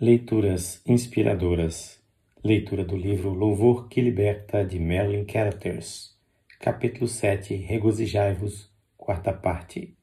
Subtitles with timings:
[0.00, 1.98] Leituras inspiradoras.
[2.44, 6.16] Leitura do livro Louvor que Liberta de Marilyn Carruthers.
[6.60, 9.96] Capítulo 7 Regozijai-vos, quarta parte.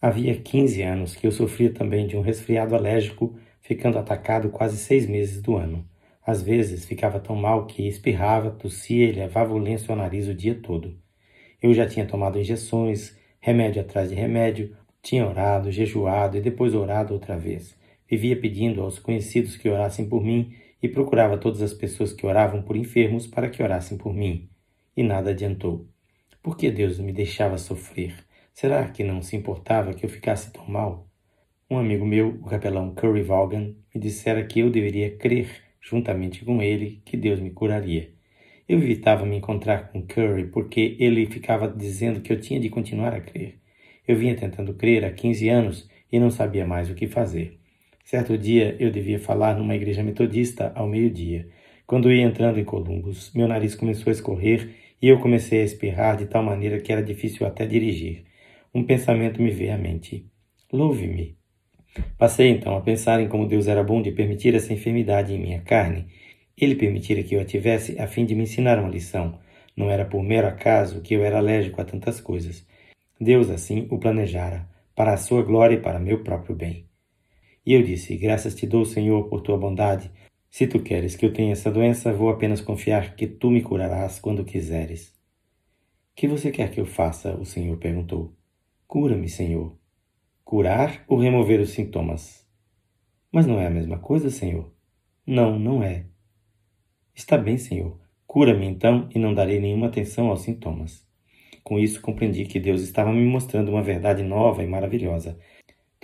[0.00, 5.06] Havia 15 anos que eu sofria também de um resfriado alérgico, ficando atacado quase seis
[5.06, 5.86] meses do ano.
[6.26, 10.34] Às vezes ficava tão mal que espirrava, tossia e levava o lenço ao nariz o
[10.34, 10.96] dia todo.
[11.62, 17.12] Eu já tinha tomado injeções, remédio atrás de remédio, tinha orado, jejuado e depois orado
[17.12, 17.76] outra vez
[18.08, 20.52] Vivia pedindo aos conhecidos que orassem por mim
[20.82, 24.48] e procurava todas as pessoas que oravam por enfermos para que orassem por mim.
[24.96, 25.88] E nada adiantou.
[26.42, 28.14] Por que Deus me deixava sofrer?
[28.52, 31.08] Será que não se importava que eu ficasse tão mal?
[31.70, 35.48] Um amigo meu, o capelão Curry Vaughan, me dissera que eu deveria crer,
[35.80, 38.12] juntamente com ele, que Deus me curaria.
[38.68, 43.14] Eu evitava me encontrar com Curry porque ele ficava dizendo que eu tinha de continuar
[43.14, 43.58] a crer.
[44.06, 47.58] Eu vinha tentando crer há 15 anos e não sabia mais o que fazer.
[48.04, 51.48] Certo dia eu devia falar numa igreja metodista ao meio-dia.
[51.86, 54.68] Quando ia entrando em Columbus, meu nariz começou a escorrer
[55.00, 58.24] e eu comecei a espirrar de tal maneira que era difícil até dirigir.
[58.74, 60.26] Um pensamento me veio à mente:
[60.70, 61.38] Louve-me.
[62.18, 65.62] Passei então a pensar em como Deus era bom de permitir essa enfermidade em minha
[65.62, 66.06] carne.
[66.58, 69.38] Ele permitira que eu a tivesse a fim de me ensinar uma lição.
[69.74, 72.66] Não era por mero acaso que eu era alérgico a tantas coisas.
[73.18, 76.84] Deus assim o planejara, para a sua glória e para meu próprio bem.
[77.66, 80.10] E eu disse: Graças te dou, Senhor, por tua bondade.
[80.50, 84.20] Se tu queres que eu tenha essa doença, vou apenas confiar que tu me curarás
[84.20, 85.12] quando quiseres.
[86.14, 87.34] Que você quer que eu faça?
[87.36, 88.32] O Senhor perguntou.
[88.86, 89.76] Cura-me, Senhor.
[90.44, 92.46] Curar ou remover os sintomas?
[93.32, 94.72] Mas não é a mesma coisa, Senhor?
[95.26, 96.06] Não, não é.
[97.14, 97.98] Está bem, Senhor.
[98.26, 101.04] Cura-me então e não darei nenhuma atenção aos sintomas.
[101.64, 105.38] Com isso compreendi que Deus estava me mostrando uma verdade nova e maravilhosa,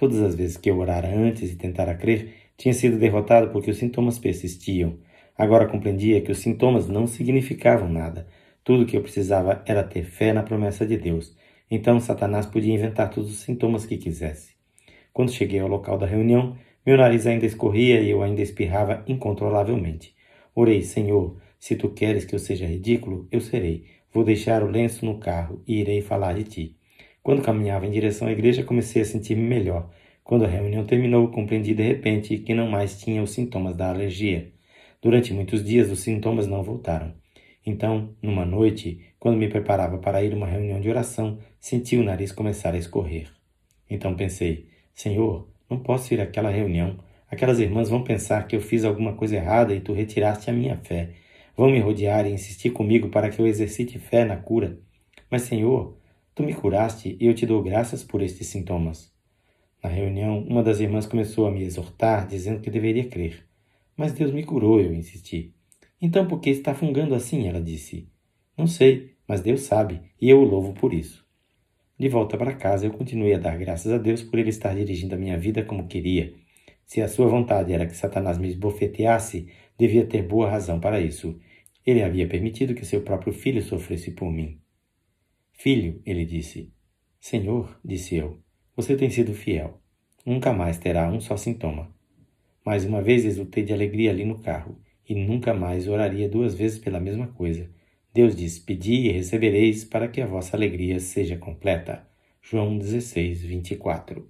[0.01, 3.77] Todas as vezes que eu orara antes e tentara crer, tinha sido derrotado porque os
[3.77, 4.97] sintomas persistiam.
[5.37, 8.27] Agora compreendia que os sintomas não significavam nada.
[8.65, 11.37] Tudo o que eu precisava era ter fé na promessa de Deus.
[11.71, 14.55] Então Satanás podia inventar todos os sintomas que quisesse.
[15.13, 20.15] Quando cheguei ao local da reunião, meu nariz ainda escorria e eu ainda espirrava incontrolavelmente.
[20.55, 23.85] Orei, Senhor, se tu queres que eu seja ridículo, eu serei.
[24.15, 26.80] Vou deixar o lenço no carro e irei falar de ti.
[27.23, 29.91] Quando caminhava em direção à igreja, comecei a sentir-me melhor.
[30.25, 34.53] Quando a reunião terminou, compreendi de repente que não mais tinha os sintomas da alergia.
[35.03, 37.13] Durante muitos dias, os sintomas não voltaram.
[37.65, 42.03] Então, numa noite, quando me preparava para ir a uma reunião de oração, senti o
[42.03, 43.31] nariz começar a escorrer.
[43.89, 46.99] Então pensei: Senhor, não posso ir àquela reunião.
[47.31, 50.77] Aquelas irmãs vão pensar que eu fiz alguma coisa errada e tu retiraste a minha
[50.79, 51.11] fé.
[51.57, 54.79] Vão me rodear e insistir comigo para que eu exercite fé na cura.
[55.31, 55.97] Mas, Senhor,
[56.41, 59.13] Tu me curaste e eu te dou graças por estes sintomas.
[59.85, 63.47] Na reunião, uma das irmãs começou a me exortar, dizendo que deveria crer.
[63.95, 65.53] Mas Deus me curou, eu insisti.
[66.01, 67.47] Então por que está fungando assim?
[67.47, 68.09] Ela disse.
[68.57, 71.27] Não sei, mas Deus sabe, e eu o louvo por isso.
[71.99, 75.15] De volta para casa, eu continuei a dar graças a Deus por ele estar dirigindo
[75.15, 76.33] a minha vida como queria.
[76.87, 79.47] Se a sua vontade era que Satanás me esbofeteasse,
[79.77, 81.39] devia ter boa razão para isso.
[81.85, 84.59] Ele havia permitido que seu próprio filho sofresse por mim.
[85.63, 86.73] Filho, ele disse.
[87.21, 88.39] Senhor, disse eu,
[88.75, 89.79] você tem sido fiel.
[90.25, 91.95] Nunca mais terá um só sintoma.
[92.65, 96.79] Mais uma vez exultei de alegria ali no carro, e nunca mais oraria duas vezes
[96.79, 97.69] pela mesma coisa.
[98.11, 102.09] Deus diz: Pedi e recebereis para que a vossa alegria seja completa.
[102.41, 104.27] João 16, 24.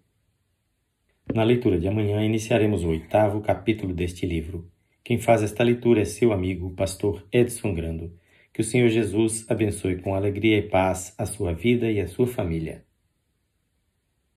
[1.32, 4.68] Na leitura de amanhã iniciaremos o oitavo capítulo deste livro.
[5.04, 8.18] Quem faz esta leitura é seu amigo, pastor Edson Grando.
[8.52, 12.26] Que o Senhor Jesus abençoe com alegria e paz a sua vida e a sua
[12.26, 12.84] família.